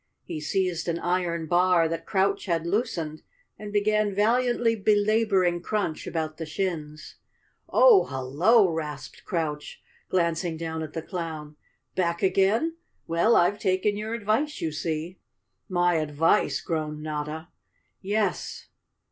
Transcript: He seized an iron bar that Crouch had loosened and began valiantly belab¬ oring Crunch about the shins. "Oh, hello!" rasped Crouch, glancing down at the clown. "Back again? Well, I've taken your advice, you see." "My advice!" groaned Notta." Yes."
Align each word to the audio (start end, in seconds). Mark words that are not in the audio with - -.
He 0.23 0.41
seized 0.41 0.87
an 0.87 0.97
iron 0.97 1.45
bar 1.45 1.87
that 1.87 2.07
Crouch 2.07 2.47
had 2.47 2.65
loosened 2.65 3.21
and 3.59 3.71
began 3.71 4.15
valiantly 4.15 4.75
belab¬ 4.75 5.29
oring 5.29 5.61
Crunch 5.61 6.07
about 6.07 6.37
the 6.37 6.45
shins. 6.47 7.17
"Oh, 7.69 8.05
hello!" 8.05 8.67
rasped 8.67 9.23
Crouch, 9.25 9.79
glancing 10.09 10.57
down 10.57 10.81
at 10.81 10.93
the 10.93 11.03
clown. 11.03 11.55
"Back 11.93 12.23
again? 12.23 12.77
Well, 13.05 13.35
I've 13.35 13.59
taken 13.59 13.95
your 13.95 14.15
advice, 14.15 14.59
you 14.59 14.71
see." 14.71 15.19
"My 15.69 15.97
advice!" 15.97 16.61
groaned 16.61 17.03
Notta." 17.03 17.49
Yes." 18.01 18.69